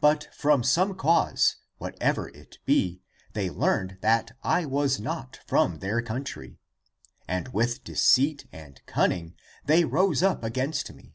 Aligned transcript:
But 0.00 0.28
from 0.32 0.62
some 0.64 0.94
cause, 0.94 1.56
whatever 1.76 2.28
it 2.30 2.56
be, 2.64 3.02
They 3.34 3.50
learned 3.50 3.98
that 4.00 4.30
I 4.42 4.64
was 4.64 4.98
not 4.98 5.40
from 5.46 5.80
their 5.80 6.00
country, 6.00 6.58
And 7.28 7.48
with 7.48 7.84
deceit 7.84 8.46
and 8.50 8.80
cunning 8.86 9.34
they 9.66 9.84
rose 9.84 10.22
up 10.22 10.42
against 10.42 10.94
me. 10.94 11.12